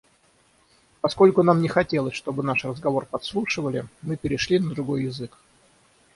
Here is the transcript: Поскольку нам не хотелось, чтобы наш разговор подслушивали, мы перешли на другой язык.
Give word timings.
Поскольку 1.01 1.43
нам 1.43 1.61
не 1.61 1.67
хотелось, 1.67 2.15
чтобы 2.15 2.41
наш 2.41 2.65
разговор 2.65 3.05
подслушивали, 3.05 3.85
мы 4.01 4.17
перешли 4.17 4.57
на 4.57 4.71
другой 4.71 5.03
язык. 5.03 5.37